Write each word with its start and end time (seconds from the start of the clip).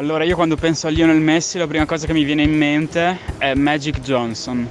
Allora, 0.00 0.24
io 0.24 0.34
quando 0.34 0.56
penso 0.56 0.86
a 0.86 0.90
Lionel 0.90 1.20
Messi, 1.20 1.58
la 1.58 1.66
prima 1.66 1.84
cosa 1.84 2.06
che 2.06 2.14
mi 2.14 2.24
viene 2.24 2.42
in 2.42 2.56
mente 2.56 3.18
è 3.36 3.52
Magic 3.52 4.00
Johnson. 4.00 4.66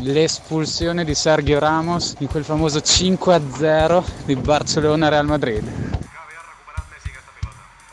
L'espulsione 0.00 1.04
di 1.04 1.14
Sergio 1.14 1.60
Ramos 1.60 2.16
in 2.18 2.26
quel 2.26 2.42
famoso 2.42 2.80
5-0 2.80 4.02
di 4.24 4.34
Barcellona-Real 4.34 5.24
Madrid. 5.24 5.64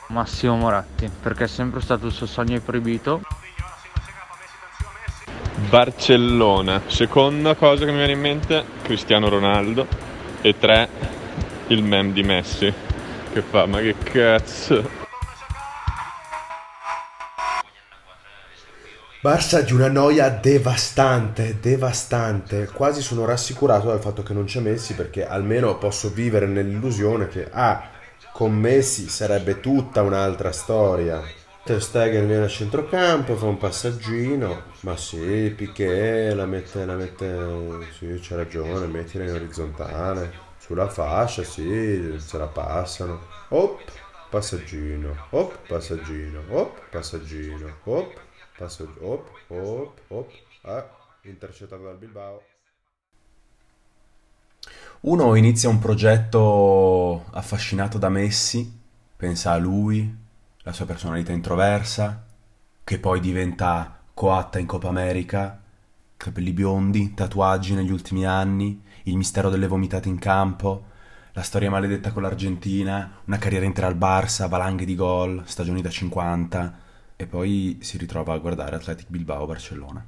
Massimo 0.07 0.55
Moratti, 0.55 1.11
perché 1.21 1.43
è 1.43 1.47
sempre 1.47 1.79
stato 1.81 2.07
il 2.07 2.11
suo 2.11 2.25
sogno 2.25 2.59
proibito. 2.61 3.21
Barcellona, 5.69 6.81
seconda 6.87 7.53
cosa 7.53 7.85
che 7.85 7.91
mi 7.91 7.97
viene 7.97 8.13
in 8.13 8.19
mente, 8.19 8.65
Cristiano 8.81 9.29
Ronaldo. 9.29 9.85
E 10.41 10.57
tre, 10.57 10.89
il 11.67 11.83
meme 11.83 12.13
di 12.13 12.23
Messi, 12.23 12.73
che 13.31 13.41
fa, 13.43 13.67
ma 13.67 13.77
che 13.77 13.95
cazzo. 14.01 15.01
Barça 19.23 19.61
di 19.61 19.71
una 19.71 19.87
noia 19.87 20.27
devastante, 20.27 21.57
devastante. 21.61 22.65
Quasi 22.65 23.01
sono 23.01 23.23
rassicurato 23.23 23.87
dal 23.87 24.01
fatto 24.01 24.21
che 24.21 24.33
non 24.33 24.43
c'è 24.43 24.59
Messi 24.59 24.95
perché 24.95 25.25
almeno 25.25 25.77
posso 25.77 26.09
vivere 26.09 26.45
nell'illusione 26.45 27.29
che, 27.29 27.47
ah, 27.49 27.89
con 28.33 28.53
Messi 28.53 29.07
sarebbe 29.07 29.61
tutta 29.61 30.01
un'altra 30.01 30.51
storia. 30.51 31.21
Ter 31.63 31.81
Stegen 31.81 32.27
viene 32.27 32.43
a 32.43 32.49
centrocampo, 32.49 33.37
fa 33.37 33.45
un 33.45 33.57
passaggino, 33.57 34.63
ma 34.81 34.97
sì, 34.97 35.53
Piquet 35.55 36.33
la 36.33 36.45
mette, 36.45 36.83
la 36.83 36.95
mette, 36.95 37.47
sì, 37.97 38.19
c'è 38.19 38.35
ragione, 38.35 38.87
mettila 38.87 39.23
in 39.23 39.35
orizzontale, 39.35 40.33
sulla 40.57 40.89
fascia, 40.89 41.45
sì, 41.45 42.13
se 42.17 42.37
la 42.37 42.47
passano. 42.47 43.21
Op, 43.47 43.79
passaggino, 44.29 45.15
op, 45.29 45.59
passaggino, 45.65 46.41
op, 46.49 46.77
passaggino, 46.89 47.77
op, 47.85 48.19
passaggino, 48.57 49.05
op, 49.07 49.29
op, 49.47 50.01
op, 50.07 50.31
ah, 50.63 50.85
intercettato 51.23 51.83
dal 51.83 51.95
Bilbao. 51.95 52.41
Uno 55.01 55.35
inizia 55.35 55.69
un 55.69 55.79
progetto 55.79 57.25
affascinato 57.31 57.97
da 57.97 58.09
Messi, 58.09 58.71
pensa 59.17 59.51
a 59.51 59.57
lui, 59.57 60.15
la 60.59 60.71
sua 60.71 60.85
personalità 60.85 61.33
introversa, 61.33 62.25
che 62.83 62.99
poi 62.99 63.19
diventa 63.19 63.99
coatta 64.13 64.59
in 64.59 64.65
Coppa 64.65 64.87
America, 64.87 65.61
capelli 66.15 66.53
biondi, 66.53 67.13
tatuaggi 67.13 67.73
negli 67.73 67.91
ultimi 67.91 68.25
anni, 68.25 68.81
il 69.03 69.17
mistero 69.17 69.49
delle 69.49 69.67
vomitate 69.67 70.07
in 70.07 70.19
campo, 70.19 70.85
la 71.33 71.41
storia 71.41 71.69
maledetta 71.69 72.11
con 72.11 72.21
l'Argentina, 72.21 73.19
una 73.25 73.37
carriera 73.37 73.65
intera 73.65 73.87
al 73.87 73.97
Barça, 73.97 74.47
valanghe 74.47 74.85
di 74.85 74.95
gol, 74.95 75.41
stagioni 75.45 75.81
da 75.81 75.89
50 75.89 76.82
e 77.15 77.25
poi 77.25 77.77
si 77.81 77.97
ritrova 77.97 78.33
a 78.33 78.37
guardare 78.37 78.75
Athletic 78.75 79.07
Bilbao 79.09 79.45
Barcellona. 79.45 80.05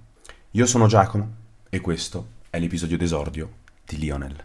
Io 0.51 0.65
sono 0.65 0.87
Giacomo 0.87 1.35
e 1.69 1.81
questo 1.81 2.27
è 2.49 2.59
l'episodio 2.59 2.97
d'esordio 2.97 3.51
di 3.85 3.97
Lionel. 3.97 4.35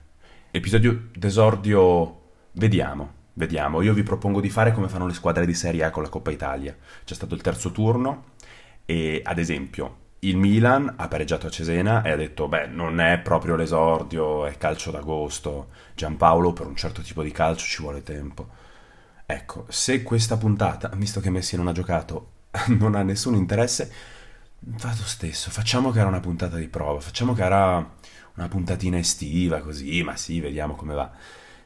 Episodio 0.50 1.08
d'esordio, 1.14 2.20
vediamo, 2.52 3.12
vediamo. 3.34 3.82
Io 3.82 3.94
vi 3.94 4.02
propongo 4.02 4.40
di 4.40 4.50
fare 4.50 4.72
come 4.72 4.88
fanno 4.88 5.06
le 5.06 5.14
squadre 5.14 5.46
di 5.46 5.54
Serie 5.54 5.84
A 5.84 5.90
con 5.90 6.02
la 6.02 6.08
Coppa 6.08 6.30
Italia. 6.30 6.76
C'è 7.04 7.14
stato 7.14 7.34
il 7.34 7.40
terzo 7.40 7.70
turno 7.70 8.24
e, 8.84 9.22
ad 9.24 9.38
esempio, 9.38 9.98
il 10.20 10.36
Milan 10.36 10.94
ha 10.96 11.08
pareggiato 11.08 11.46
a 11.46 11.50
Cesena 11.50 12.02
e 12.02 12.10
ha 12.10 12.16
detto, 12.16 12.48
beh, 12.48 12.66
non 12.66 13.00
è 13.00 13.20
proprio 13.20 13.56
l'esordio, 13.56 14.44
è 14.44 14.56
calcio 14.58 14.90
d'agosto. 14.90 15.68
Giampaolo, 15.94 16.52
per 16.52 16.66
un 16.66 16.76
certo 16.76 17.00
tipo 17.00 17.22
di 17.22 17.30
calcio 17.30 17.64
ci 17.64 17.80
vuole 17.82 18.02
tempo. 18.02 18.48
Ecco, 19.24 19.66
se 19.68 20.02
questa 20.02 20.36
puntata, 20.36 20.90
visto 20.96 21.20
che 21.20 21.30
Messi 21.30 21.56
non 21.56 21.68
ha 21.68 21.72
giocato, 21.72 22.38
non 22.78 22.94
ha 22.94 23.02
nessun 23.02 23.34
interesse, 23.34 23.90
vado 24.58 25.02
stesso. 25.02 25.50
Facciamo 25.50 25.90
che 25.90 25.98
era 25.98 26.08
una 26.08 26.20
puntata 26.20 26.56
di 26.56 26.68
prova, 26.68 27.00
facciamo 27.00 27.32
che 27.34 27.44
era 27.44 27.94
una 28.34 28.48
puntatina 28.48 28.98
estiva 28.98 29.60
così, 29.60 30.02
ma 30.02 30.16
sì, 30.16 30.40
vediamo 30.40 30.74
come 30.74 30.94
va. 30.94 31.10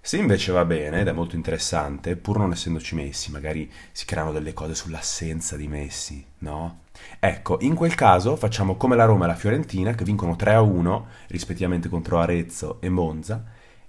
Se 0.00 0.19
invece 0.19 0.53
va 0.53 0.67
bene 0.67 1.00
ed 1.00 1.09
è 1.09 1.12
molto 1.12 1.34
interessante, 1.34 2.17
pur 2.17 2.37
non 2.37 2.53
essendoci 2.53 2.94
messi, 2.94 3.31
magari 3.31 3.71
si 3.91 4.05
creano 4.05 4.33
delle 4.33 4.53
cose 4.53 4.75
sull'assenza 4.75 5.56
di 5.56 5.67
messi, 5.67 6.23
no? 6.41 6.83
Ecco, 7.19 7.56
in 7.62 7.75
quel 7.75 7.94
caso 7.94 8.37
facciamo 8.37 8.77
come 8.77 8.97
la 8.97 9.06
Roma 9.06 9.25
e 9.25 9.28
la 9.28 9.34
Fiorentina 9.34 9.94
che 9.94 10.05
vincono 10.05 10.37
3-1 10.39 11.05
rispettivamente 11.28 11.89
contro 11.89 12.21
Arezzo 12.21 12.83
e 12.83 12.91
Monza 12.91 13.44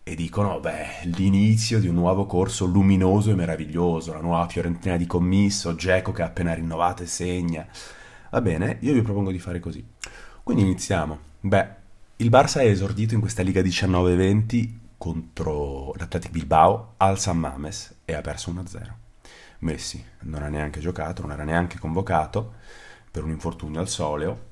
e 0.08 0.14
dicono, 0.14 0.60
beh, 0.60 1.06
l'inizio 1.16 1.80
di 1.80 1.88
un 1.88 1.96
nuovo 1.96 2.28
corso 2.28 2.66
luminoso 2.66 3.32
e 3.32 3.34
meraviglioso, 3.34 4.14
la 4.14 4.22
nuova 4.22 4.48
Fiorentina 4.48 4.98
di 4.98 5.08
commisso, 5.08 5.74
Geco 5.74 6.12
che 6.12 6.22
ha 6.22 6.28
appena 6.28 6.54
rinnovato 6.54 7.02
e 7.02 7.08
segna. 7.08 7.68
Va 8.30 8.40
bene, 8.40 8.78
io 8.82 8.94
vi 8.94 9.02
propongo 9.02 9.32
di 9.32 9.40
fare 9.40 9.60
così. 9.60 9.84
Quindi 10.44 10.62
iniziamo. 10.62 11.20
Beh, 11.40 11.68
il 12.18 12.30
Barça 12.30 12.60
è 12.60 12.68
esordito 12.68 13.16
in 13.16 13.20
questa 13.20 13.42
Liga 13.42 13.62
19-20 13.62 14.74
contro 14.96 15.92
l'Athletic 15.96 16.30
Bilbao 16.30 16.94
al 16.98 17.18
San 17.18 17.40
Mames 17.40 18.02
e 18.06 18.14
ha 18.14 18.22
perso 18.22 18.54
1-0. 18.54 18.92
Messi 19.62 20.06
non 20.20 20.44
ha 20.44 20.50
neanche 20.50 20.82
giocato, 20.82 21.24
non 21.24 21.32
era 21.32 21.44
neanche 21.44 21.80
convocato 21.80 22.54
per 23.10 23.24
un 23.24 23.32
infortunio 23.32 23.80
al 23.80 23.90
soleo. 23.90 24.50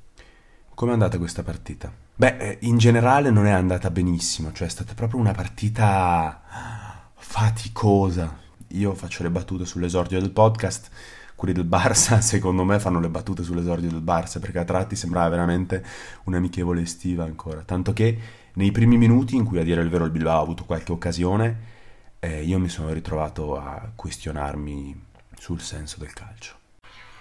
Come 0.74 0.90
è 0.90 0.94
andata 0.96 1.20
questa 1.20 1.44
partita? 1.44 2.03
Beh, 2.16 2.38
eh, 2.38 2.58
in 2.62 2.78
generale 2.78 3.30
non 3.30 3.46
è 3.48 3.52
andata 3.52 3.90
benissimo, 3.90 4.52
cioè 4.52 4.68
è 4.68 4.70
stata 4.70 4.94
proprio 4.94 5.20
una 5.20 5.34
partita 5.34 7.12
faticosa. 7.16 8.40
Io 8.70 8.94
faccio 8.94 9.24
le 9.24 9.30
battute 9.30 9.66
sull'esordio 9.66 10.20
del 10.20 10.32
podcast 10.32 10.90
quelli 11.36 11.54
del 11.54 11.68
Barça, 11.68 12.20
secondo 12.24 12.64
me, 12.64 12.80
fanno 12.80 13.02
le 13.02 13.10
battute 13.10 13.44
sull'esordio 13.44 13.90
del 13.90 14.02
Barça, 14.02 14.40
perché 14.40 14.60
a 14.60 14.64
tratti 14.64 14.96
sembrava 14.96 15.28
veramente 15.28 15.84
un'amichevole 16.24 16.82
estiva 16.82 17.26
ancora. 17.26 17.64
Tanto 17.64 17.92
che 17.92 18.18
nei 18.54 18.72
primi 18.72 18.98
minuti 18.98 19.36
in 19.36 19.44
cui, 19.44 19.60
a 19.60 19.64
dire 19.64 19.82
il 19.82 19.90
vero, 19.90 20.06
il 20.06 20.12
Bilbao 20.12 20.40
ha 20.40 20.42
avuto 20.42 20.64
qualche 20.64 20.94
occasione, 20.94 21.72
eh, 22.20 22.44
io 22.44 22.60
mi 22.60 22.70
sono 22.70 22.94
ritrovato 22.94 23.58
a 23.58 23.92
questionarmi 23.94 25.06
sul 25.38 25.60
senso 25.60 26.00
del 26.00 26.14
calcio. 26.14 26.63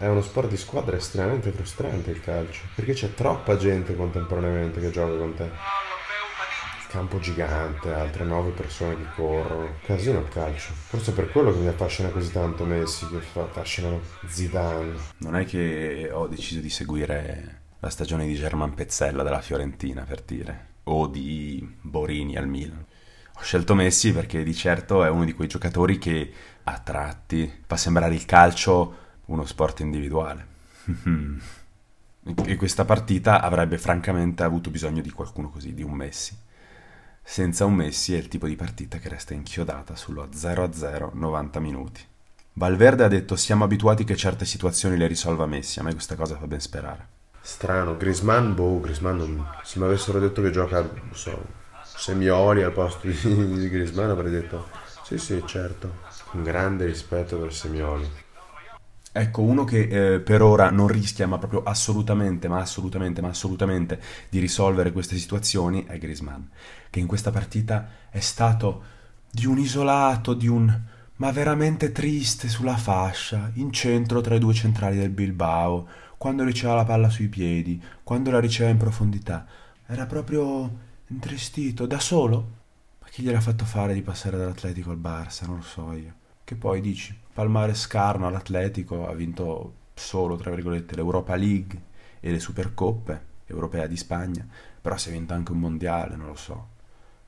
È 0.03 0.09
uno 0.09 0.21
sport 0.21 0.49
di 0.49 0.57
squadra 0.57 0.97
estremamente 0.97 1.53
frustrante 1.53 2.11
il 2.11 2.21
calcio, 2.21 2.63
perché 2.75 2.93
c'è 2.93 3.15
troppa 3.15 3.57
gente 3.57 3.95
contemporaneamente 3.95 4.81
che 4.81 4.91
gioca 4.91 5.17
con 5.17 5.33
te 5.35 5.49
campo 6.89 7.21
gigante, 7.21 7.93
altre 7.93 8.25
nove 8.25 8.51
persone 8.51 8.97
che 8.97 9.05
corrono. 9.15 9.77
Casino 9.85 10.19
il 10.19 10.29
calcio. 10.29 10.73
Forse 10.73 11.13
per 11.13 11.31
quello 11.31 11.53
che 11.53 11.59
mi 11.59 11.69
affascina 11.69 12.09
così 12.09 12.33
tanto 12.33 12.65
Messi, 12.65 13.07
che 13.07 13.21
affascinano 13.39 14.01
Zidane. 14.27 14.95
Non 15.19 15.37
è 15.37 15.45
che 15.45 16.11
ho 16.13 16.27
deciso 16.27 16.59
di 16.59 16.69
seguire 16.69 17.61
la 17.79 17.89
stagione 17.89 18.27
di 18.27 18.35
German 18.35 18.75
Pezzella 18.75 19.23
della 19.23 19.41
Fiorentina, 19.41 20.03
per 20.03 20.23
dire, 20.23 20.67
o 20.83 21.07
di 21.07 21.77
Borini 21.81 22.37
al 22.37 22.49
Milan. 22.49 22.85
Ho 23.37 23.41
scelto 23.41 23.77
Messi 23.77 24.13
perché 24.13 24.43
di 24.43 24.53
certo 24.53 25.05
è 25.05 25.09
uno 25.09 25.25
di 25.25 25.33
quei 25.33 25.47
giocatori 25.47 25.97
che 25.99 26.33
a 26.65 26.79
tratti 26.81 27.63
fa 27.65 27.77
sembrare 27.77 28.15
il 28.15 28.25
calcio 28.25 29.02
uno 29.33 29.47
sport 29.47 29.81
individuale. 29.81 30.47
e 32.45 32.57
questa 32.57 32.85
partita 32.85 33.41
avrebbe 33.41 33.79
francamente 33.79 34.43
avuto 34.43 34.71
bisogno 34.71 35.01
di 35.01 35.11
qualcuno 35.11 35.51
così, 35.51 35.75
di 35.75 35.83
un 35.83 35.93
Messi. 35.93 36.37
Senza 37.23 37.65
un 37.65 37.75
Messi 37.75 38.15
è 38.15 38.19
il 38.19 38.29
tipo 38.29 38.47
di 38.47 38.57
partita 38.57 38.99
che 38.99 39.09
resta 39.09 39.35
inchiodata 39.35 39.97
sullo 39.97 40.29
0-0 40.29 41.11
90 41.15 41.61
minuti. 41.61 42.01
Valverde 42.55 43.05
ha 43.05 43.09
detto 43.09 43.37
siamo 43.37 43.65
abituati 43.65 44.05
che 44.05 44.17
certe 44.17 44.45
situazioni 44.45 44.97
le 44.97 45.07
risolva 45.07 45.47
Messi, 45.47 45.79
a 45.79 45.83
me 45.83 45.93
questa 45.93 46.17
cosa 46.17 46.37
fa 46.37 46.47
ben 46.47 46.61
sperare. 46.61 47.21
Strano, 47.41 47.97
Grisman, 47.97 48.55
boh, 48.55 48.81
Grisman 48.81 49.17
non... 49.17 49.47
se 49.65 49.79
mi 49.79 49.87
avessero 49.87 50.21
detto 50.21 50.43
che 50.43 50.51
gioca, 50.51 50.81
non 50.81 51.15
so, 51.15 51.45
Semioli 51.83 52.63
al 52.63 52.73
posto 52.73 53.07
di, 53.07 53.15
di 53.59 53.69
Grisman 53.69 54.11
avrei 54.11 54.31
detto 54.31 54.69
sì 55.05 55.19
sì 55.19 55.43
certo, 55.45 56.01
con 56.31 56.43
grande 56.43 56.85
rispetto 56.87 57.39
per 57.39 57.53
Semioli. 57.53 58.09
Ecco, 59.15 59.43
uno 59.43 59.65
che 59.65 60.15
eh, 60.15 60.21
per 60.21 60.41
ora 60.41 60.71
non 60.71 60.89
rischia, 60.89 61.27
ma 61.27 61.37
proprio 61.37 61.63
assolutamente, 61.63 62.49
ma 62.49 62.61
assolutamente, 62.61 63.21
ma 63.21 63.29
assolutamente 63.29 64.01
di 64.31 64.39
risolvere 64.39 64.91
queste 64.91 65.17
situazioni 65.17 65.85
è 65.85 65.99
Grisman, 65.99 66.49
che 66.89 66.99
in 66.99 67.07
questa 67.07 67.31
partita 67.31 67.89
è 68.09 68.21
stato 68.21 68.83
di 69.31 69.45
un 69.47 69.59
isolato, 69.59 70.33
di 70.33 70.49
un 70.49 70.81
ma 71.17 71.31
veramente 71.31 71.93
triste 71.93 72.49
sulla 72.49 72.77
fascia, 72.77 73.51
in 73.55 73.71
centro 73.71 74.21
tra 74.23 74.35
i 74.35 74.39
due 74.41 74.55
centrali 74.55 74.97
del 74.97 75.11
Bilbao, 75.11 75.87
quando 76.19 76.43
riceveva 76.43 76.77
la 76.77 76.85
palla 76.85 77.11
sui 77.11 77.29
piedi, 77.29 77.81
quando 78.03 78.31
la 78.31 78.41
riceveva 78.41 78.73
in 78.73 78.79
profondità. 78.79 79.47
Era 79.87 80.07
proprio 80.07 80.79
intristito, 81.09 81.87
da 81.87 82.01
solo? 82.01 82.51
Ma 83.01 83.07
chi 83.09 83.23
gliel'ha 83.23 83.41
fatto 83.41 83.65
fare 83.65 83.95
di 83.95 84.03
passare 84.03 84.37
dall'Atletico 84.37 84.91
al 84.91 84.99
Barça? 84.99 85.47
Non 85.47 85.57
lo 85.57 85.63
so 85.63 85.93
io. 85.93 86.15
Che 86.45 86.55
poi 86.57 86.81
dici? 86.81 87.17
Palmare 87.33 87.75
scarno 87.75 88.27
all'Atletico, 88.27 89.07
ha 89.07 89.15
vinto 89.15 89.75
solo, 89.95 90.37
tra 90.37 90.51
virgolette, 90.51 90.97
l'Europa 90.97 91.35
League 91.37 91.81
e 92.21 92.31
le 92.31 92.41
Supercoppe, 92.41 93.31
Europea 93.47 93.87
di 93.87 93.97
Spagna, 93.97 94.47
però 94.81 94.97
si 94.97 95.09
è 95.09 95.13
vinto 95.13 95.35
anche 95.35 95.53
un 95.53 95.61
mondiale, 95.61 96.17
non 96.17 96.27
lo 96.27 96.35
so. 96.35 96.69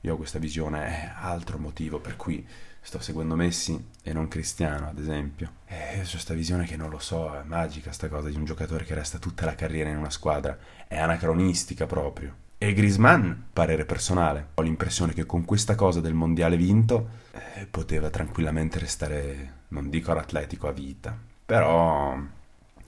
Io 0.01 0.13
ho 0.13 0.17
questa 0.17 0.37
visione, 0.37 0.85
è 0.85 1.13
altro 1.15 1.57
motivo 1.57 1.99
per 1.99 2.15
cui 2.15 2.45
sto 2.81 2.99
seguendo 2.99 3.35
Messi 3.35 3.91
e 4.03 4.13
non 4.13 4.27
Cristiano, 4.27 4.87
ad 4.87 4.99
esempio. 4.99 5.53
E 5.65 6.01
c'è 6.03 6.09
questa 6.09 6.35
visione 6.35 6.65
che 6.65 6.77
non 6.77 6.89
lo 6.89 6.99
so, 6.99 7.33
è 7.35 7.43
magica 7.43 7.91
sta 7.91 8.07
cosa 8.07 8.29
di 8.29 8.35
un 8.35 8.45
giocatore 8.45 8.83
che 8.83 8.93
resta 8.93 9.17
tutta 9.17 9.45
la 9.45 9.55
carriera 9.55 9.89
in 9.89 9.97
una 9.97 10.11
squadra, 10.11 10.57
è 10.87 10.97
anacronistica 10.97 11.87
proprio. 11.87 12.43
E 12.57 12.73
Griezmann, 12.73 13.31
parere 13.51 13.85
personale, 13.85 14.47
ho 14.53 14.61
l'impressione 14.61 15.13
che 15.13 15.25
con 15.25 15.43
questa 15.43 15.75
cosa 15.75 15.99
del 15.99 16.13
mondiale 16.13 16.55
vinto 16.55 17.09
eh, 17.31 17.65
poteva 17.65 18.09
tranquillamente 18.09 18.79
restare, 18.79 19.63
non 19.69 19.89
dico 19.89 20.11
all'Atletico 20.11 20.67
a 20.67 20.71
vita, 20.71 21.17
però 21.45 22.17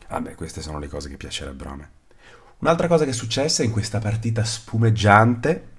vabbè, 0.09 0.35
queste 0.35 0.61
sono 0.61 0.79
le 0.79 0.87
cose 0.87 1.09
che 1.09 1.17
piacerebbero 1.17 1.69
a 1.69 1.75
me. 1.75 1.89
Un'altra 2.59 2.87
cosa 2.87 3.03
che 3.03 3.11
è 3.11 3.13
successa 3.13 3.61
in 3.61 3.71
questa 3.71 3.99
partita 3.99 4.43
spumeggiante 4.43 5.75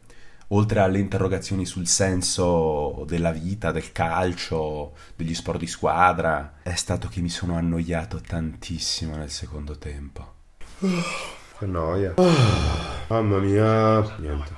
oltre 0.49 0.81
alle 0.81 0.99
interrogazioni 0.99 1.67
sul 1.67 1.87
senso 1.87 3.05
della 3.07 3.33
vita, 3.33 3.73
del 3.73 3.93
calcio, 3.93 4.95
degli 5.17 5.35
sport 5.35 5.59
di 5.59 5.67
squadra, 5.67 6.59
è 6.63 6.75
stato 6.75 7.09
che 7.09 7.21
mi 7.21 7.29
sono 7.29 7.57
annoiato 7.57 8.21
tantissimo 8.21 9.17
nel 9.17 9.31
secondo 9.31 9.77
tempo. 9.77 10.35
Che 11.59 11.67
noia. 11.67 12.15
Mamma 13.09 13.39
mia. 13.39 14.07
Niente. 14.19 14.53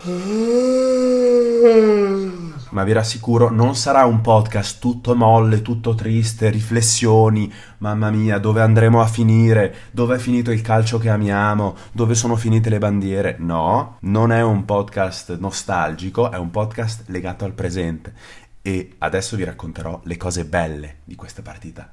Ma 2.70 2.82
vi 2.82 2.93
rassicuro, 2.93 3.49
non 3.49 3.76
sarà 3.76 4.05
un 4.05 4.20
podcast 4.20 4.81
tutto 4.81 5.14
molle, 5.14 5.62
tutto 5.62 5.94
triste, 5.94 6.50
riflessioni, 6.50 7.52
mamma 7.79 8.11
mia, 8.11 8.38
dove 8.38 8.61
andremo 8.61 9.00
a 9.00 9.06
finire, 9.06 9.75
dove 9.93 10.17
è 10.17 10.19
finito 10.19 10.50
il 10.50 10.62
calcio 10.62 10.99
che 10.99 11.11
amiamo, 11.11 11.76
dove 11.93 12.17
sono 12.17 12.35
finite 12.35 12.70
le 12.70 12.79
bandiere. 12.79 13.37
No, 13.38 13.99
non 14.00 14.32
è 14.32 14.43
un 14.43 14.64
podcast 14.64 15.38
nostalgico, 15.38 16.32
è 16.32 16.37
un 16.37 16.50
podcast 16.50 17.05
legato 17.06 17.44
al 17.44 17.53
presente. 17.53 18.14
E 18.62 18.94
adesso 18.99 19.37
vi 19.37 19.44
racconterò 19.44 20.00
le 20.05 20.17
cose 20.17 20.44
belle 20.44 20.96
di 21.05 21.14
questa 21.14 21.43
partita. 21.43 21.88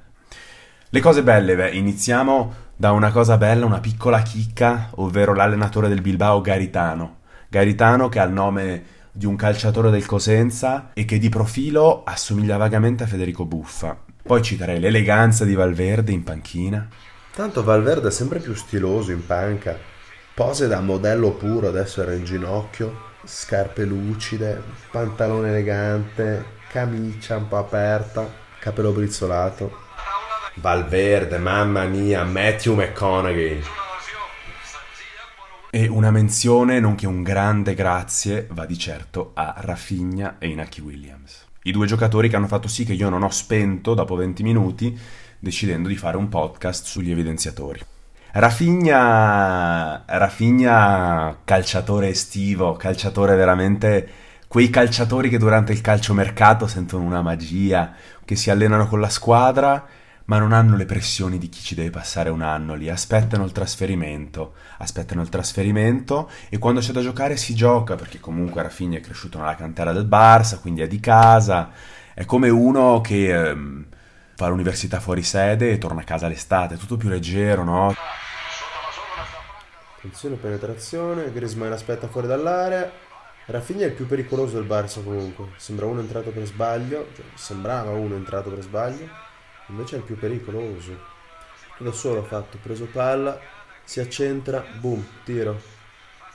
Le 0.90 1.00
cose 1.00 1.22
belle, 1.22 1.54
beh, 1.54 1.70
iniziamo 1.70 2.66
da 2.80 2.92
una 2.92 3.10
cosa 3.10 3.36
bella, 3.38 3.66
una 3.66 3.80
piccola 3.80 4.22
chicca, 4.22 4.90
ovvero 4.94 5.34
l'allenatore 5.34 5.88
del 5.88 6.00
Bilbao 6.00 6.40
Garitano. 6.40 7.16
Garitano 7.48 8.08
che 8.08 8.20
ha 8.20 8.24
il 8.24 8.32
nome 8.32 8.84
di 9.10 9.26
un 9.26 9.34
calciatore 9.34 9.90
del 9.90 10.06
Cosenza 10.06 10.90
e 10.94 11.04
che 11.04 11.18
di 11.18 11.28
profilo 11.28 12.04
assomiglia 12.04 12.56
vagamente 12.56 13.02
a 13.02 13.08
Federico 13.08 13.46
Buffa. 13.46 13.98
Poi 14.22 14.42
citerei 14.42 14.78
l'eleganza 14.78 15.44
di 15.44 15.56
Valverde 15.56 16.12
in 16.12 16.22
panchina. 16.22 16.86
Tanto 17.34 17.64
Valverde 17.64 18.08
è 18.08 18.12
sempre 18.12 18.38
più 18.38 18.54
stiloso 18.54 19.10
in 19.10 19.26
panca. 19.26 19.76
Pose 20.32 20.68
da 20.68 20.78
modello 20.78 21.32
puro, 21.32 21.66
adesso 21.66 22.00
era 22.00 22.12
in 22.12 22.24
ginocchio, 22.24 22.96
scarpe 23.24 23.84
lucide, 23.84 24.62
pantalone 24.92 25.48
elegante, 25.48 26.44
camicia 26.70 27.38
un 27.38 27.48
po' 27.48 27.58
aperta, 27.58 28.24
capello 28.60 28.92
brizzolato. 28.92 29.86
Valverde, 30.60 31.38
mamma 31.38 31.84
mia, 31.84 32.24
Matthew 32.24 32.74
McConaughey. 32.74 33.60
E 35.70 35.86
una 35.86 36.10
menzione, 36.10 36.80
nonché 36.80 37.06
un 37.06 37.22
grande 37.22 37.74
grazie, 37.74 38.48
va 38.50 38.66
di 38.66 38.76
certo 38.76 39.30
a 39.34 39.54
Rafinha 39.58 40.36
e 40.38 40.48
Inaki 40.48 40.80
Williams. 40.80 41.46
I 41.62 41.72
due 41.72 41.86
giocatori 41.86 42.28
che 42.28 42.36
hanno 42.36 42.48
fatto 42.48 42.66
sì 42.66 42.84
che 42.84 42.94
io 42.94 43.08
non 43.08 43.22
ho 43.22 43.30
spento 43.30 43.94
dopo 43.94 44.16
20 44.16 44.42
minuti, 44.42 44.98
decidendo 45.38 45.88
di 45.88 45.96
fare 45.96 46.16
un 46.16 46.28
podcast 46.28 46.86
sugli 46.86 47.10
evidenziatori. 47.10 47.80
Rafinha, 48.32 50.02
Rafinha 50.06 51.38
calciatore 51.44 52.08
estivo, 52.08 52.72
calciatore 52.72 53.36
veramente 53.36 54.08
quei 54.48 54.70
calciatori 54.70 55.28
che 55.28 55.38
durante 55.38 55.72
il 55.72 55.82
calciomercato 55.82 56.66
sentono 56.66 57.04
una 57.04 57.22
magia, 57.22 57.94
che 58.24 58.34
si 58.34 58.50
allenano 58.50 58.88
con 58.88 58.98
la 58.98 59.10
squadra 59.10 59.86
ma 60.28 60.38
non 60.38 60.52
hanno 60.52 60.76
le 60.76 60.84
pressioni 60.84 61.38
di 61.38 61.48
chi 61.48 61.62
ci 61.62 61.74
deve 61.74 61.88
passare 61.88 62.28
un 62.28 62.42
anno 62.42 62.74
lì, 62.74 62.90
aspettano 62.90 63.44
il 63.44 63.52
trasferimento, 63.52 64.54
aspettano 64.78 65.22
il 65.22 65.30
trasferimento 65.30 66.30
e 66.50 66.58
quando 66.58 66.80
c'è 66.80 66.92
da 66.92 67.00
giocare 67.00 67.36
si 67.38 67.54
gioca, 67.54 67.94
perché 67.94 68.20
comunque 68.20 68.62
Rafinha 68.62 68.98
è 68.98 69.00
cresciuto 69.00 69.38
nella 69.38 69.54
cantera 69.54 69.92
del 69.92 70.06
Barça, 70.06 70.60
quindi 70.60 70.82
è 70.82 70.86
di 70.86 71.00
casa, 71.00 71.70
è 72.12 72.26
come 72.26 72.50
uno 72.50 73.00
che 73.00 73.34
ehm, 73.34 73.86
fa 74.34 74.48
l'università 74.48 75.00
fuori 75.00 75.22
sede 75.22 75.70
e 75.70 75.78
torna 75.78 76.02
a 76.02 76.04
casa 76.04 76.28
l'estate, 76.28 76.74
è 76.74 76.78
tutto 76.78 76.98
più 76.98 77.08
leggero, 77.08 77.64
no? 77.64 77.94
Attenzione, 79.96 80.36
penetrazione, 80.36 81.32
Griezmann 81.32 81.72
aspetta 81.72 82.06
fuori 82.06 82.26
dall'area. 82.26 82.90
Rafinha 83.46 83.84
è 83.84 83.86
il 83.86 83.92
più 83.94 84.06
pericoloso 84.06 84.60
del 84.60 84.68
Barça 84.68 85.02
comunque, 85.02 85.52
sembra 85.56 85.86
uno 85.86 86.00
entrato 86.00 86.28
per 86.32 86.44
sbaglio, 86.44 87.08
cioè 87.16 87.24
sembrava 87.34 87.92
uno 87.92 88.14
entrato 88.14 88.50
per 88.50 88.62
sbaglio 88.62 89.26
invece 89.68 89.96
è 89.96 89.98
il 89.98 90.04
più 90.04 90.18
pericoloso. 90.18 91.16
Da 91.78 91.92
solo 91.92 92.20
ha 92.20 92.24
fatto, 92.24 92.58
preso 92.62 92.86
palla, 92.86 93.38
si 93.84 94.00
accentra, 94.00 94.64
boom, 94.80 95.04
tiro. 95.24 95.76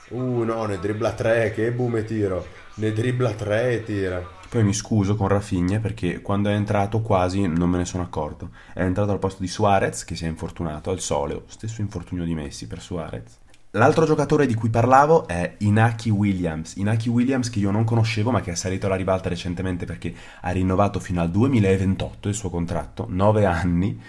Uh 0.08 0.42
no, 0.42 0.64
ne 0.64 0.78
dribbla 0.78 1.12
tre, 1.12 1.52
che 1.52 1.70
boom 1.70 1.96
e 1.96 2.04
tiro. 2.04 2.46
Ne 2.74 2.92
dribbla 2.92 3.32
tre 3.32 3.72
e 3.72 3.84
tira. 3.84 4.26
Poi 4.48 4.62
mi 4.62 4.72
scuso 4.72 5.16
con 5.16 5.28
Rafinha 5.28 5.80
perché 5.80 6.20
quando 6.20 6.48
è 6.48 6.54
entrato 6.54 7.00
quasi 7.00 7.46
non 7.46 7.70
me 7.70 7.78
ne 7.78 7.84
sono 7.84 8.02
accorto. 8.02 8.50
È 8.72 8.82
entrato 8.82 9.12
al 9.12 9.18
posto 9.18 9.42
di 9.42 9.48
Suarez 9.48 10.04
che 10.04 10.14
si 10.14 10.24
è 10.24 10.28
infortunato 10.28 10.90
al 10.90 11.00
soleo, 11.00 11.44
stesso 11.46 11.80
infortunio 11.80 12.24
di 12.24 12.34
Messi 12.34 12.66
per 12.66 12.80
Suarez. 12.80 13.42
L'altro 13.76 14.06
giocatore 14.06 14.46
di 14.46 14.54
cui 14.54 14.68
parlavo 14.68 15.26
è 15.26 15.56
Inaki 15.58 16.08
Williams. 16.08 16.76
Inaki 16.76 17.08
Williams 17.08 17.50
che 17.50 17.58
io 17.58 17.72
non 17.72 17.82
conoscevo 17.82 18.30
ma 18.30 18.40
che 18.40 18.52
è 18.52 18.54
salito 18.54 18.86
alla 18.86 18.94
ribalta 18.94 19.28
recentemente 19.28 19.84
perché 19.84 20.14
ha 20.42 20.50
rinnovato 20.50 21.00
fino 21.00 21.20
al 21.20 21.28
2028 21.28 22.28
il 22.28 22.34
suo 22.36 22.50
contratto, 22.50 23.06
9 23.08 23.44
anni. 23.46 24.00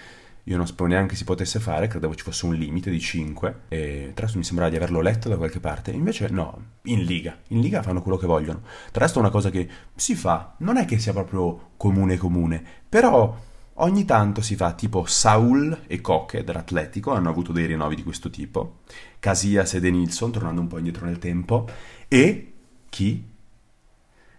Io 0.44 0.56
non 0.56 0.68
sapevo 0.68 0.88
neanche 0.88 1.16
si 1.16 1.24
potesse 1.24 1.58
fare, 1.58 1.88
credevo 1.88 2.14
ci 2.14 2.22
fosse 2.22 2.46
un 2.46 2.54
limite 2.54 2.90
di 2.90 3.00
5 3.00 3.54
e 3.66 4.12
tra 4.14 4.22
l'altro 4.22 4.38
mi 4.38 4.44
sembrava 4.44 4.70
di 4.70 4.76
averlo 4.76 5.00
letto 5.00 5.28
da 5.28 5.36
qualche 5.36 5.58
parte, 5.58 5.90
invece 5.90 6.28
no, 6.28 6.56
in 6.82 7.02
Liga, 7.02 7.36
in 7.48 7.58
Liga 7.58 7.82
fanno 7.82 8.02
quello 8.02 8.18
che 8.18 8.28
vogliono. 8.28 8.60
Tra 8.92 9.00
l'altro 9.00 9.18
è 9.18 9.24
una 9.24 9.32
cosa 9.32 9.50
che 9.50 9.68
si 9.96 10.14
fa, 10.14 10.54
non 10.58 10.76
è 10.76 10.84
che 10.84 11.00
sia 11.00 11.12
proprio 11.12 11.70
comune 11.76 12.16
comune, 12.16 12.62
però 12.88 13.36
ogni 13.76 14.04
tanto 14.04 14.40
si 14.40 14.56
fa 14.56 14.72
tipo 14.72 15.04
Saul 15.06 15.82
e 15.86 16.00
Koke 16.00 16.44
dell'Atletico 16.44 17.12
hanno 17.12 17.28
avuto 17.28 17.52
dei 17.52 17.66
rinnovi 17.66 17.96
di 17.96 18.02
questo 18.02 18.30
tipo 18.30 18.80
Casillas 19.18 19.74
e 19.74 19.80
Denilson, 19.80 20.30
tornando 20.30 20.60
un 20.60 20.68
po' 20.68 20.78
indietro 20.78 21.06
nel 21.06 21.18
tempo, 21.18 21.68
e 22.08 22.52
chi? 22.88 23.24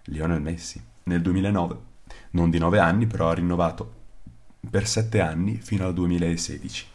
Lionel 0.06 0.42
Messi, 0.42 0.82
nel 1.04 1.22
2009. 1.22 1.78
Non 2.32 2.50
di 2.50 2.58
9 2.58 2.80
anni, 2.80 3.08
però 3.08 3.30
ha 3.30 3.34
rinnovato 3.34 3.94
per 4.70 4.88
7 4.88 5.20
anni 5.20 5.58
fino 5.58 5.86
al 5.86 5.94
2016. 5.94 6.86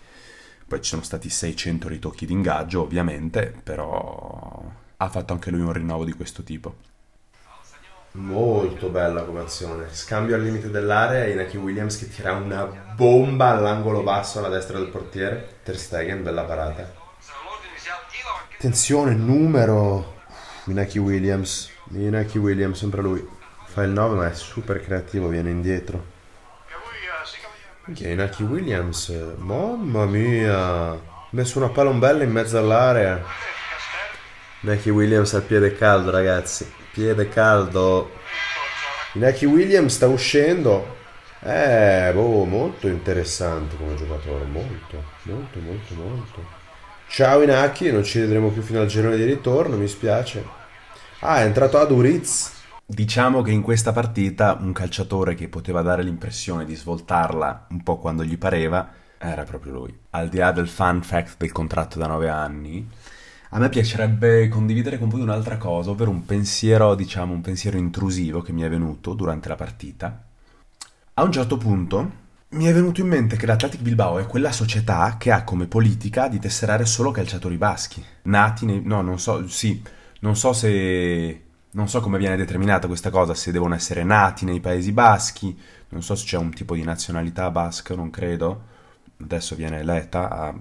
Poi 0.67 0.81
ci 0.81 0.91
sono 0.91 1.03
stati 1.03 1.29
600 1.29 1.89
ritocchi 1.89 2.25
di 2.25 2.33
ingaggio, 2.33 2.83
ovviamente, 2.83 3.55
però 3.63 4.73
ha 4.97 5.09
fatto 5.09 5.33
anche 5.33 5.51
lui 5.51 5.61
un 5.61 5.73
rinnovo 5.73 6.05
di 6.05 6.13
questo 6.13 6.43
tipo. 6.43 6.77
Molto 8.15 8.89
bella 8.89 9.23
come 9.23 9.41
azione. 9.41 9.87
Scambio 9.91 10.35
al 10.35 10.43
limite 10.43 10.71
dell'area 10.71 11.27
Inaki 11.27 11.57
Williams 11.57 11.97
che 11.97 12.11
tira 12.11 12.33
una 12.33 12.65
bomba 12.95 13.49
all'angolo 13.49 14.03
basso 14.03 14.39
alla 14.39 14.51
destra 14.51 14.79
del 14.79 14.89
portiere. 14.89 15.61
Ter 15.63 15.79
Stegen, 15.79 16.23
bella 16.23 16.43
parata. 16.43 16.93
Attenzione, 18.55 19.15
numero. 19.15 20.21
Inaki 20.65 20.99
Williams. 20.99 21.71
Inaki 21.93 22.37
Williams, 22.37 22.79
sempre 22.79 23.01
lui. 23.01 23.27
Fa 23.65 23.83
il 23.83 23.91
9 23.91 24.17
ma 24.17 24.31
è 24.31 24.35
super 24.35 24.85
creativo, 24.85 25.29
viene 25.29 25.49
indietro. 25.49 26.05
Che 27.95 28.09
Inaki 28.11 28.43
Williams, 28.43 29.09
mamma 29.39 30.05
mia. 30.05 31.01
Messo 31.31 31.57
una 31.59 31.71
palombella 31.71 32.25
in 32.25 32.31
mezzo 32.31 32.59
all'area. 32.59 33.25
Inaki 34.61 34.91
Williams 34.91 35.33
al 35.33 35.43
piede 35.43 35.75
caldo, 35.75 36.11
ragazzi. 36.11 36.81
Piede 36.93 37.29
caldo. 37.29 38.11
Inaki 39.15 39.47
Williams 39.47 39.95
sta 39.95 40.09
uscendo. 40.09 40.97
Eh, 41.41 42.11
boh, 42.13 42.45
molto 42.45 42.87
interessante 42.87 43.77
come 43.77 43.95
giocatore. 43.95 44.45
Molto, 44.45 45.03
molto, 45.23 45.59
molto, 45.61 45.95
molto. 45.95 46.45
Ciao 47.09 47.43
Inaki, 47.43 47.91
non 47.91 48.05
ci 48.05 48.21
vedremo 48.21 48.51
più 48.51 48.61
fino 48.63 48.81
al 48.81 48.87
girone 48.87 49.17
di 49.17 49.25
ritorno, 49.25 49.77
mi 49.77 49.89
spiace. 49.89 50.45
Ah, 51.21 51.41
è 51.41 51.45
entrato 51.45 51.79
Aduriz. 51.79 52.61
Diciamo 52.85 53.41
che 53.41 53.53
in 53.53 53.63
questa 53.63 53.93
partita 53.93 54.59
un 54.61 54.73
calciatore 54.73 55.35
che 55.35 55.49
poteva 55.49 55.81
dare 55.81 56.03
l'impressione 56.03 56.67
di 56.67 56.75
svoltarla 56.75 57.69
un 57.71 57.83
po' 57.83 57.99
quando 57.99 58.23
gli 58.23 58.37
pareva 58.37 58.93
era 59.17 59.45
proprio 59.45 59.73
lui. 59.73 59.99
Al 60.11 60.29
di 60.29 60.39
là 60.39 60.53
del 60.53 60.69
fun 60.69 61.03
fact 61.03 61.37
del 61.39 61.53
contratto 61.53 61.99
da 61.99 62.07
9 62.07 62.29
anni, 62.29 62.87
a 63.55 63.59
me 63.59 63.69
piacerebbe 63.69 64.49
condividere 64.49 64.99
con 64.99 65.11
voi 65.11 65.21
un'altra 65.21 65.59
cosa, 65.59 65.91
ovvero 65.91 66.11
un 66.11 66.25
pensiero, 66.25 66.95
diciamo, 66.95 67.35
un 67.35 67.43
pensiero 67.43 67.77
intrusivo 67.77 68.41
che 68.41 68.51
mi 68.51 68.63
è 68.63 68.69
venuto 68.71 69.13
durante 69.13 69.49
la 69.49 69.57
partita. 69.57 70.25
A 71.15 71.23
un 71.23 71.31
certo 71.31 71.59
punto 71.59 72.21
mi 72.51 72.65
è 72.65 72.73
venuto 72.73 73.03
in 73.03 73.09
mente 73.09 73.37
che 73.37 73.45
l'Athletic 73.45 73.83
Bilbao 73.83 74.19
è 74.19 74.27
quella 74.27 74.53
società 74.53 75.17
che 75.19 75.31
ha 75.31 75.45
come 75.45 75.67
politica 75.67 76.29
di 76.29 76.39
tesserare 76.39 76.87
solo 76.87 77.11
calciatori 77.11 77.59
baschi, 77.59 78.03
nati 78.23 78.65
nei... 78.65 78.81
no, 78.83 79.03
non 79.03 79.19
so, 79.19 79.47
sì, 79.47 79.83
non 80.21 80.35
so 80.35 80.55
se... 80.55 81.43
non 81.73 81.89
so 81.91 82.01
come 82.01 82.17
viene 82.17 82.37
determinata 82.37 82.87
questa 82.87 83.11
cosa, 83.11 83.35
se 83.35 83.53
devono 83.53 83.75
essere 83.75 84.03
nati 84.03 84.47
nei 84.47 84.61
Paesi 84.61 84.93
Baschi, 84.93 85.59
non 85.91 86.03
so 86.03 86.15
se 86.15 86.25
c'è 86.25 86.39
un 86.39 86.55
tipo 86.55 86.75
di 86.75 86.85
nazionalità 86.85 87.51
basca, 87.51 87.95
non 87.95 88.09
credo, 88.09 88.63
adesso 89.21 89.55
viene 89.57 89.81
eletta 89.81 90.31
a 90.31 90.55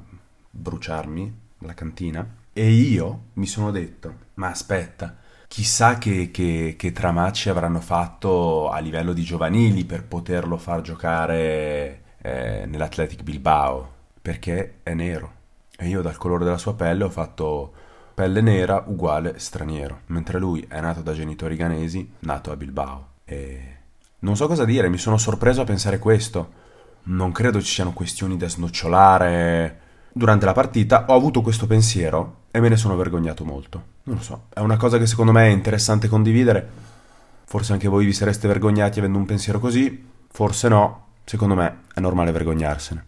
bruciarmi 0.49 1.39
la 1.59 1.73
cantina, 1.73 2.39
e 2.53 2.69
io 2.69 3.27
mi 3.33 3.45
sono 3.45 3.71
detto, 3.71 4.13
ma 4.35 4.49
aspetta, 4.49 5.15
chissà 5.47 5.97
che, 5.97 6.31
che, 6.31 6.75
che 6.77 6.91
tramacci 6.91 7.49
avranno 7.49 7.79
fatto 7.79 8.69
a 8.69 8.79
livello 8.79 9.13
di 9.13 9.23
giovanili 9.23 9.85
per 9.85 10.03
poterlo 10.03 10.57
far 10.57 10.81
giocare 10.81 12.01
eh, 12.21 12.65
nell'Athletic 12.67 13.23
Bilbao, 13.23 13.89
perché 14.21 14.79
è 14.83 14.93
nero. 14.93 15.39
E 15.77 15.87
io 15.87 16.01
dal 16.01 16.17
colore 16.17 16.43
della 16.43 16.57
sua 16.57 16.75
pelle 16.75 17.05
ho 17.05 17.09
fatto 17.09 17.73
pelle 18.13 18.41
nera 18.41 18.83
uguale 18.85 19.39
straniero, 19.39 20.01
mentre 20.07 20.37
lui 20.37 20.65
è 20.67 20.79
nato 20.81 21.01
da 21.01 21.13
genitori 21.13 21.55
ghanesi, 21.55 22.15
nato 22.19 22.51
a 22.51 22.57
Bilbao. 22.57 23.07
E 23.23 23.77
non 24.19 24.35
so 24.35 24.47
cosa 24.47 24.65
dire, 24.65 24.89
mi 24.89 24.97
sono 24.97 25.17
sorpreso 25.17 25.61
a 25.61 25.65
pensare 25.65 25.99
questo. 25.99 26.59
Non 27.03 27.31
credo 27.31 27.61
ci 27.61 27.73
siano 27.73 27.93
questioni 27.93 28.35
da 28.35 28.49
snocciolare. 28.49 29.79
Durante 30.11 30.45
la 30.45 30.53
partita 30.53 31.05
ho 31.07 31.15
avuto 31.15 31.41
questo 31.41 31.65
pensiero 31.65 32.39
e 32.51 32.59
me 32.59 32.69
ne 32.69 32.75
sono 32.75 32.95
vergognato 32.95 33.45
molto. 33.45 33.83
Non 34.03 34.17
lo 34.17 34.21
so, 34.21 34.45
è 34.53 34.59
una 34.59 34.77
cosa 34.77 34.97
che 34.97 35.07
secondo 35.07 35.31
me 35.31 35.47
è 35.47 35.51
interessante 35.51 36.07
condividere. 36.07 36.89
Forse 37.45 37.73
anche 37.73 37.87
voi 37.87 38.05
vi 38.05 38.13
sareste 38.13 38.47
vergognati 38.47 38.99
avendo 38.99 39.17
un 39.17 39.25
pensiero 39.25 39.59
così, 39.59 40.07
forse 40.29 40.67
no. 40.67 41.05
Secondo 41.23 41.55
me 41.55 41.83
è 41.93 41.99
normale 41.99 42.31
vergognarsene. 42.31 43.05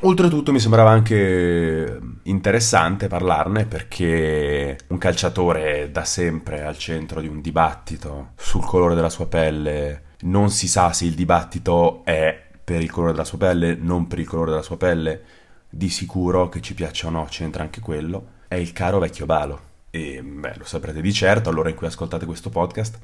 Oltretutto 0.00 0.52
mi 0.52 0.60
sembrava 0.60 0.90
anche 0.90 1.98
interessante 2.24 3.08
parlarne 3.08 3.64
perché 3.64 4.78
un 4.88 4.98
calciatore 4.98 5.90
da 5.90 6.04
sempre 6.04 6.64
al 6.64 6.76
centro 6.76 7.20
di 7.20 7.28
un 7.28 7.40
dibattito 7.40 8.32
sul 8.36 8.64
colore 8.64 8.94
della 8.94 9.08
sua 9.08 9.26
pelle, 9.26 10.02
non 10.22 10.50
si 10.50 10.68
sa 10.68 10.92
se 10.92 11.06
il 11.06 11.14
dibattito 11.14 12.04
è 12.04 12.44
per 12.62 12.82
il 12.82 12.90
colore 12.90 13.12
della 13.12 13.24
sua 13.24 13.38
pelle, 13.38 13.74
non 13.74 14.06
per 14.06 14.18
il 14.18 14.26
colore 14.26 14.50
della 14.50 14.62
sua 14.62 14.76
pelle, 14.76 15.22
di 15.68 15.88
sicuro 15.88 16.48
che 16.48 16.60
ci 16.60 16.74
piaccia 16.74 17.06
o 17.06 17.10
no 17.10 17.26
c'entra 17.30 17.62
anche 17.62 17.80
quello, 17.80 18.34
è 18.48 18.54
il 18.54 18.72
caro 18.72 18.98
vecchio 18.98 19.26
Balo. 19.26 19.60
E 19.90 20.22
beh, 20.22 20.54
lo 20.56 20.64
saprete 20.64 21.00
di 21.00 21.12
certo, 21.12 21.48
allora 21.48 21.70
in 21.70 21.74
cui 21.74 21.86
ascoltate 21.86 22.26
questo 22.26 22.50
podcast, 22.50 22.98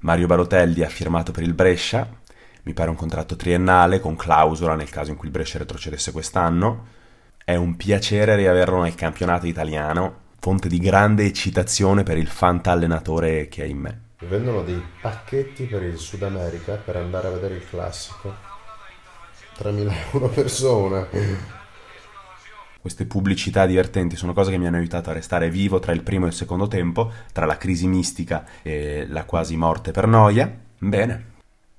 Mario 0.00 0.26
Balotelli 0.26 0.82
ha 0.82 0.88
firmato 0.88 1.32
per 1.32 1.42
il 1.42 1.54
Brescia, 1.54 2.08
mi 2.62 2.72
pare 2.72 2.90
un 2.90 2.96
contratto 2.96 3.36
triennale 3.36 4.00
con 4.00 4.16
clausola 4.16 4.74
nel 4.74 4.90
caso 4.90 5.10
in 5.10 5.16
cui 5.16 5.26
il 5.26 5.32
Brescia 5.32 5.58
retrocedesse 5.58 6.12
quest'anno. 6.12 6.94
È 7.44 7.54
un 7.54 7.76
piacere 7.76 8.34
riaverlo 8.34 8.82
nel 8.82 8.96
campionato 8.96 9.46
italiano, 9.46 10.24
fonte 10.40 10.68
di 10.68 10.78
grande 10.78 11.24
eccitazione 11.24 12.02
per 12.02 12.18
il 12.18 12.26
fantallenatore 12.26 13.46
che 13.46 13.62
è 13.62 13.66
in 13.66 13.78
me. 13.78 14.00
Vendono 14.18 14.62
dei 14.62 14.82
pacchetti 15.00 15.64
per 15.64 15.84
il 15.84 15.96
Sud 15.96 16.22
America 16.22 16.74
per 16.74 16.96
andare 16.96 17.28
a 17.28 17.30
vedere 17.30 17.54
il 17.54 17.68
classico. 17.68 18.34
3.000 19.58 19.92
euro 20.12 20.28
persona. 20.28 21.06
Queste 22.86 23.06
pubblicità 23.06 23.66
divertenti 23.66 24.14
sono 24.14 24.32
cose 24.32 24.52
che 24.52 24.58
mi 24.58 24.68
hanno 24.68 24.76
aiutato 24.76 25.10
a 25.10 25.12
restare 25.12 25.50
vivo 25.50 25.80
tra 25.80 25.90
il 25.90 26.04
primo 26.04 26.26
e 26.26 26.28
il 26.28 26.34
secondo 26.34 26.68
tempo, 26.68 27.10
tra 27.32 27.44
la 27.44 27.56
crisi 27.56 27.88
mistica 27.88 28.46
e 28.62 29.06
la 29.08 29.24
quasi 29.24 29.56
morte 29.56 29.90
per 29.90 30.06
noia. 30.06 30.48
Bene, 30.78 31.24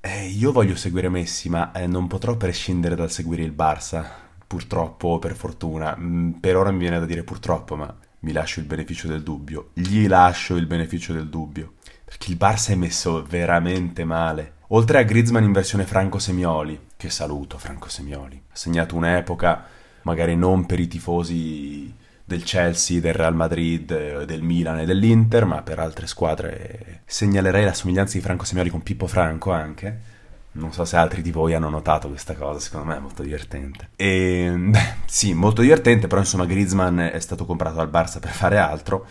eh, 0.01 0.25
io 0.25 0.51
voglio 0.51 0.75
seguire 0.75 1.07
Messi, 1.07 1.47
ma 1.47 1.71
eh, 1.71 1.87
non 1.87 2.07
potrò 2.07 2.35
prescindere 2.35 2.95
dal 2.95 3.09
seguire 3.09 3.43
il 3.43 3.53
Barça, 3.53 4.03
purtroppo 4.45 5.07
o 5.07 5.19
per 5.19 5.33
fortuna. 5.37 5.95
Mm, 5.97 6.31
per 6.41 6.57
ora 6.57 6.71
mi 6.71 6.79
viene 6.79 6.99
da 6.99 7.05
dire 7.05 7.23
purtroppo, 7.23 7.77
ma 7.77 7.97
mi 8.19 8.33
lascio 8.33 8.59
il 8.59 8.65
beneficio 8.65 9.07
del 9.07 9.23
dubbio. 9.23 9.69
Gli 9.75 10.09
lascio 10.09 10.57
il 10.57 10.65
beneficio 10.65 11.13
del 11.13 11.29
dubbio. 11.29 11.75
Perché 12.03 12.31
il 12.31 12.37
Barça 12.37 12.71
è 12.71 12.75
messo 12.75 13.23
veramente 13.23 14.03
male. 14.03 14.55
Oltre 14.71 14.97
a 14.97 15.03
Griezmann 15.03 15.45
in 15.45 15.53
versione 15.53 15.85
Franco 15.85 16.19
Semioli, 16.19 16.77
che 16.97 17.09
saluto 17.09 17.57
Franco 17.57 17.87
Semioli, 17.87 18.35
ha 18.51 18.55
segnato 18.57 18.97
un'epoca, 18.97 19.75
magari 20.03 20.35
non 20.35 20.65
per 20.65 20.79
i 20.79 20.87
tifosi 20.87 21.93
del 22.27 22.43
Chelsea, 22.43 22.99
del 22.99 23.13
Real 23.13 23.33
Madrid, 23.33 24.25
del 24.25 24.41
Milan 24.41 24.79
e 24.79 24.85
dell'Inter, 24.85 25.45
ma 25.45 25.61
per 25.61 25.79
altre 25.79 26.07
squadre 26.07 27.01
segnalerei 27.05 27.63
la 27.63 27.73
somiglianza 27.73 28.17
di 28.17 28.23
Franco 28.23 28.43
Semioli 28.43 28.69
con 28.69 28.83
Pippo 28.83 29.07
Franco 29.07 29.51
anche. 29.53 30.15
Non 30.51 30.73
so 30.73 30.83
se 30.83 30.97
altri 30.97 31.21
di 31.21 31.31
voi 31.31 31.53
hanno 31.53 31.69
notato 31.69 32.09
questa 32.09 32.33
cosa, 32.33 32.59
secondo 32.59 32.87
me 32.87 32.97
è 32.97 32.99
molto 32.99 33.21
divertente. 33.21 33.91
E 33.95 34.53
beh, 34.57 34.93
sì, 35.05 35.33
molto 35.33 35.61
divertente, 35.61 36.07
però 36.07 36.19
insomma 36.19 36.45
Griezmann 36.45 36.99
è 36.99 37.19
stato 37.19 37.45
comprato 37.45 37.79
al 37.79 37.89
Barça 37.89 38.19
per 38.19 38.31
fare 38.31 38.57
altro. 38.57 39.05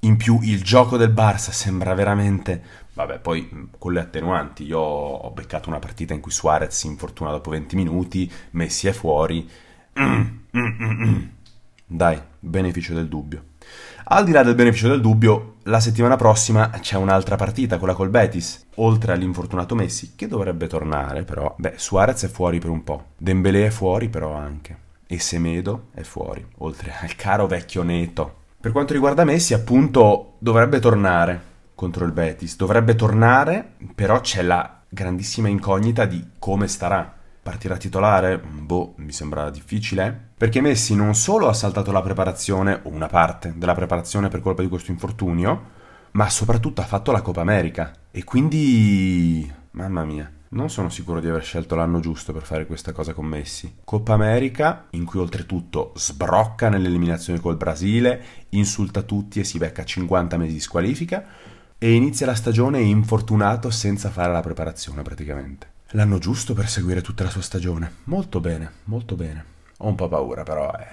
In 0.00 0.16
più 0.16 0.38
il 0.42 0.62
gioco 0.62 0.96
del 0.96 1.12
Barça 1.12 1.50
sembra 1.50 1.92
veramente... 1.92 2.86
Vabbè, 2.94 3.18
poi 3.18 3.68
con 3.78 3.92
le 3.92 4.00
attenuanti, 4.00 4.64
io 4.64 4.80
ho 4.80 5.30
beccato 5.30 5.68
una 5.68 5.78
partita 5.78 6.14
in 6.14 6.20
cui 6.20 6.32
Suarez 6.32 6.74
si 6.74 6.86
infortuna 6.86 7.30
dopo 7.30 7.50
20 7.50 7.76
minuti, 7.76 8.30
Messi 8.52 8.88
è 8.88 8.92
fuori. 8.92 9.48
Dai, 11.86 12.20
beneficio 12.38 12.94
del 12.94 13.08
dubbio. 13.08 13.44
Al 14.10 14.24
di 14.24 14.32
là 14.32 14.42
del 14.42 14.54
beneficio 14.54 14.88
del 14.88 15.00
dubbio, 15.00 15.56
la 15.64 15.80
settimana 15.80 16.16
prossima 16.16 16.70
c'è 16.70 16.96
un'altra 16.96 17.36
partita, 17.36 17.78
quella 17.78 17.94
col 17.94 18.08
Betis, 18.08 18.66
oltre 18.76 19.12
all'infortunato 19.12 19.74
Messi, 19.74 20.12
che 20.14 20.28
dovrebbe 20.28 20.66
tornare 20.66 21.24
però. 21.24 21.54
Beh, 21.58 21.74
Suarez 21.76 22.24
è 22.24 22.28
fuori 22.28 22.58
per 22.58 22.70
un 22.70 22.84
po', 22.84 23.06
Dembélé 23.16 23.66
è 23.66 23.70
fuori 23.70 24.08
però 24.08 24.34
anche, 24.34 24.76
e 25.06 25.18
Semedo 25.18 25.88
è 25.92 26.02
fuori, 26.02 26.46
oltre 26.58 26.94
al 27.00 27.14
caro 27.16 27.46
vecchio 27.46 27.82
Neto. 27.82 28.36
Per 28.60 28.72
quanto 28.72 28.92
riguarda 28.92 29.24
Messi, 29.24 29.52
appunto, 29.52 30.36
dovrebbe 30.38 30.78
tornare 30.78 31.42
contro 31.74 32.04
il 32.04 32.12
Betis, 32.12 32.56
dovrebbe 32.56 32.94
tornare, 32.94 33.72
però 33.94 34.20
c'è 34.20 34.42
la 34.42 34.80
grandissima 34.88 35.48
incognita 35.48 36.06
di 36.06 36.24
come 36.38 36.66
starà 36.66 37.17
Partirà 37.48 37.78
titolare? 37.78 38.38
Boh, 38.38 38.92
mi 38.96 39.10
sembra 39.10 39.48
difficile. 39.48 40.32
Perché 40.36 40.60
Messi 40.60 40.94
non 40.94 41.14
solo 41.14 41.48
ha 41.48 41.54
saltato 41.54 41.90
la 41.92 42.02
preparazione, 42.02 42.80
o 42.82 42.90
una 42.90 43.06
parte 43.06 43.54
della 43.56 43.74
preparazione 43.74 44.28
per 44.28 44.42
colpa 44.42 44.60
di 44.60 44.68
questo 44.68 44.90
infortunio, 44.90 45.62
ma 46.10 46.28
soprattutto 46.28 46.82
ha 46.82 46.84
fatto 46.84 47.10
la 47.10 47.22
Coppa 47.22 47.40
America. 47.40 47.90
E 48.10 48.22
quindi... 48.22 49.50
Mamma 49.70 50.04
mia. 50.04 50.30
Non 50.50 50.68
sono 50.68 50.90
sicuro 50.90 51.20
di 51.20 51.28
aver 51.28 51.42
scelto 51.42 51.74
l'anno 51.74 52.00
giusto 52.00 52.34
per 52.34 52.42
fare 52.42 52.66
questa 52.66 52.92
cosa 52.92 53.14
con 53.14 53.24
Messi. 53.24 53.76
Coppa 53.82 54.12
America, 54.12 54.84
in 54.90 55.06
cui 55.06 55.20
oltretutto 55.20 55.92
sbrocca 55.94 56.68
nell'eliminazione 56.68 57.40
col 57.40 57.56
Brasile, 57.56 58.22
insulta 58.50 59.00
tutti 59.00 59.40
e 59.40 59.44
si 59.44 59.56
becca 59.56 59.84
50 59.84 60.36
mesi 60.36 60.52
di 60.52 60.60
squalifica, 60.60 61.24
e 61.78 61.94
inizia 61.94 62.26
la 62.26 62.34
stagione 62.34 62.80
infortunato 62.80 63.70
senza 63.70 64.10
fare 64.10 64.32
la 64.32 64.42
preparazione 64.42 65.00
praticamente. 65.00 65.76
L'anno 65.92 66.18
giusto 66.18 66.52
per 66.52 66.68
seguire 66.68 67.00
tutta 67.00 67.24
la 67.24 67.30
sua 67.30 67.40
stagione. 67.40 67.90
Molto 68.04 68.40
bene, 68.40 68.70
molto 68.84 69.16
bene. 69.16 69.42
Ho 69.78 69.88
un 69.88 69.94
po' 69.94 70.06
paura, 70.06 70.42
però 70.42 70.70
eh, 70.70 70.84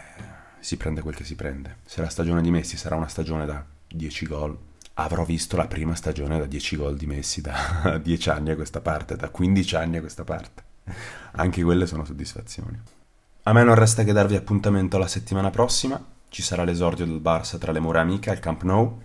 si 0.62 0.78
prende 0.78 1.02
quel 1.02 1.14
che 1.16 1.26
si 1.26 1.36
prende. 1.36 1.80
Se 1.86 2.00
la 2.00 2.08
stagione 2.08 2.42
di 2.42 2.50
Messi 2.50 2.78
sarà 2.78 2.96
una 2.96 3.10
stagione 3.10 3.46
da 3.46 3.62
10 3.90 4.26
gol, 4.26 4.58
avrò 4.94 5.26
visto 5.26 5.58
la 5.58 5.68
prima 5.68 5.96
stagione 5.96 6.40
da 6.40 6.46
10 6.46 6.78
gol 6.78 6.96
di 6.96 7.08
Messi 7.08 7.42
da 7.42 8.00
10 8.02 8.30
anni 8.30 8.52
a 8.52 8.56
questa 8.56 8.80
parte, 8.80 9.18
da 9.18 9.28
15 9.28 9.76
anni 9.76 9.98
a 9.98 10.00
questa 10.00 10.24
parte. 10.24 10.64
Anche 11.32 11.62
quelle 11.62 11.88
sono 11.88 12.06
soddisfazioni. 12.06 12.80
A 13.44 13.52
me 13.52 13.64
non 13.66 13.76
resta 13.76 14.06
che 14.06 14.14
darvi 14.14 14.38
appuntamento 14.38 14.98
la 14.98 15.08
settimana 15.08 15.50
prossima. 15.50 16.02
Ci 16.30 16.42
sarà 16.42 16.64
l'esordio 16.64 17.06
del 17.06 17.20
Barça 17.22 17.58
tra 17.58 17.74
le 17.74 17.82
mura 17.82 18.00
amiche 18.00 18.30
al 18.30 18.40
Camp 18.40 18.64
Nou. 18.64 19.02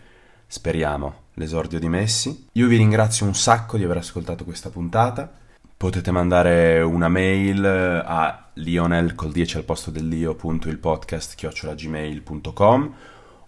Speriamo 0.46 1.22
l'esordio 1.34 1.80
di 1.80 1.88
Messi. 1.88 2.46
Io 2.52 2.68
vi 2.68 2.76
ringrazio 2.76 3.26
un 3.26 3.34
sacco 3.34 3.76
di 3.76 3.82
aver 3.82 3.96
ascoltato 3.96 4.44
questa 4.44 4.70
puntata 4.70 5.38
potete 5.80 6.10
mandare 6.10 6.82
una 6.82 7.08
mail 7.08 7.64
a 7.64 8.50
lionel 8.56 9.14
col 9.14 9.32
10 9.32 9.56
al 9.56 9.64
posto 9.64 9.90
del 9.90 10.08
lio.ilpodcast 10.08 11.34
chiocciolagmail.com 11.36 12.94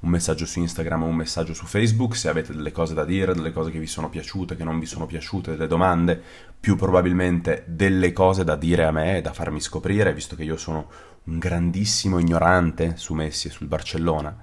un 0.01 0.09
messaggio 0.09 0.47
su 0.47 0.59
Instagram 0.59 1.03
o 1.03 1.07
un 1.09 1.15
messaggio 1.15 1.53
su 1.53 1.67
Facebook 1.67 2.17
se 2.17 2.31
avete 2.31 2.55
delle 2.55 2.73
cose 2.73 2.95
da 2.95 3.05
dire, 3.05 3.35
delle 3.35 3.53
cose 3.53 3.71
che 3.71 3.79
vi 3.79 3.87
sono 3.87 4.09
piaciute, 4.09 4.57
che 4.57 4.65
non 4.65 4.79
vi 4.79 4.87
sono 4.87 5.05
piaciute, 5.05 5.51
delle 5.51 5.67
domande, 5.67 6.19
più 6.59 6.75
probabilmente 6.75 7.65
delle 7.67 8.15
cose 8.15 8.45
da 8.45 8.57
dire 8.57 8.87
a 8.87 8.93
me 8.93 9.19
e 9.19 9.21
da 9.21 9.35
farmi 9.35 9.61
scoprire, 9.61 10.15
visto 10.15 10.35
che 10.35 10.45
io 10.45 10.57
sono 10.57 10.89
un 11.25 11.39
grandissimo 11.39 12.19
ignorante 12.19 12.97
su 12.97 13.13
Messi 13.13 13.49
e 13.49 13.51
sul 13.51 13.67
Barcellona. 13.67 14.35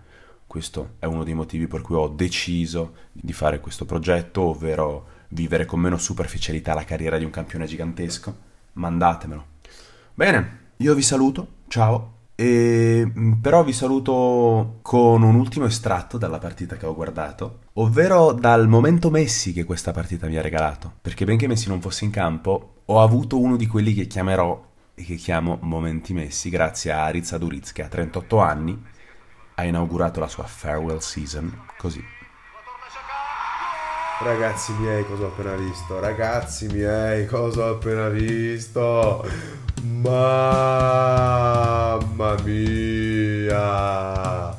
Questo 0.46 0.98
è 1.00 1.06
uno 1.06 1.24
dei 1.24 1.34
motivi 1.34 1.66
per 1.66 1.82
cui 1.82 1.96
ho 1.96 2.08
deciso 2.08 2.94
di 3.12 3.34
fare 3.34 3.60
questo 3.60 3.86
progetto, 3.86 4.42
ovvero 4.42 5.18
vivere 5.30 5.66
con 5.66 5.80
meno 5.80 5.98
superficialità 5.98 6.74
la 6.74 6.86
carriera 6.86 7.18
di 7.18 7.26
un 7.26 7.32
campione 7.32 7.66
gigantesco? 7.66 8.36
Mandatemelo. 8.74 9.46
Bene, 10.14 10.58
io 10.78 10.94
vi 10.94 11.02
saluto, 11.02 11.48
ciao. 11.68 12.18
E, 12.36 13.06
mm, 13.06 13.34
però 13.42 13.64
vi 13.64 13.74
saluto 13.74 14.80
con 14.82 15.24
un 15.24 15.36
ultimo 15.36 15.66
estratto 15.66 16.18
dalla 16.18 16.38
partita 16.38 16.78
che 16.78 16.86
ho 16.86 16.96
guardato, 16.96 17.60
ovvero 17.74 18.32
dal 18.32 18.68
momento 18.70 19.10
Messi 19.10 19.52
che 19.52 19.66
questa 19.66 19.92
partita 19.92 20.28
mi 20.28 20.38
ha 20.38 20.42
regalato. 20.42 20.94
Perché 21.02 21.26
benché 21.26 21.48
Messi 21.48 21.68
non 21.68 21.82
fosse 21.82 22.06
in 22.06 22.12
campo, 22.12 22.76
ho 22.86 23.02
avuto 23.02 23.38
uno 23.40 23.58
di 23.58 23.68
quelli 23.68 23.94
che 23.94 24.08
chiamerò 24.08 24.68
e 24.96 25.04
che 25.04 25.16
chiamo 25.16 25.58
momenti 25.62 26.14
Messi 26.14 26.50
grazie 26.50 26.92
a 26.92 27.04
Aritz 27.04 27.34
Aduriz 27.34 27.72
che 27.72 27.84
a 27.84 27.88
38 27.88 28.40
anni 28.40 28.82
ha 29.56 29.64
inaugurato 29.66 30.22
la 30.22 30.28
sua 30.28 30.46
farewell 30.46 31.00
season 31.00 31.66
così. 31.78 32.02
Ragazzi 34.22 34.74
miei, 34.74 35.06
cosa 35.06 35.24
ho 35.24 35.28
appena 35.28 35.56
visto? 35.56 35.98
Ragazzi 35.98 36.68
miei, 36.68 37.26
cosa 37.26 37.64
ho 37.64 37.76
appena 37.76 38.10
visto? 38.10 39.26
Mamma 39.82 40.36
mia! 42.44 44.54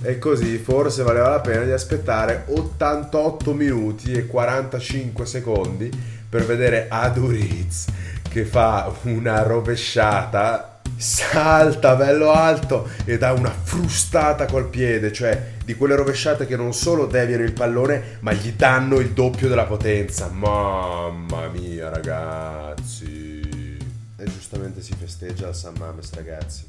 E 0.00 0.18
così 0.18 0.56
forse 0.56 1.02
valeva 1.02 1.28
la 1.28 1.40
pena 1.40 1.64
di 1.64 1.72
aspettare 1.72 2.44
88 2.46 3.52
minuti 3.52 4.12
e 4.12 4.26
45 4.26 5.26
secondi 5.26 5.90
per 6.26 6.46
vedere 6.46 6.86
Aduriz 6.88 7.84
che 8.30 8.46
fa 8.46 8.90
una 9.02 9.42
rovesciata 9.42 10.80
salta 10.96 11.94
bello 11.96 12.30
alto 12.30 12.88
e 13.04 13.18
dà 13.18 13.32
una 13.32 13.50
frustata 13.50 14.46
col 14.46 14.70
piede, 14.70 15.12
cioè 15.12 15.55
di 15.66 15.74
quelle 15.74 15.96
rovesciate 15.96 16.46
che 16.46 16.54
non 16.54 16.72
solo 16.72 17.06
deviano 17.06 17.42
il 17.42 17.52
pallone, 17.52 18.18
ma 18.20 18.32
gli 18.32 18.52
danno 18.52 19.00
il 19.00 19.10
doppio 19.10 19.48
della 19.48 19.64
potenza. 19.64 20.28
Mamma 20.28 21.48
mia, 21.48 21.88
ragazzi. 21.88 23.76
E 24.16 24.24
giustamente 24.26 24.80
si 24.80 24.94
festeggia 24.96 25.48
al 25.48 25.56
San 25.56 25.74
Mames, 25.76 26.12
ragazzi. 26.14 26.64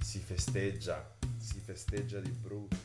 Si 0.00 0.22
festeggia, 0.24 1.04
si 1.40 1.60
festeggia 1.64 2.20
di 2.20 2.30
brutto. 2.30 2.83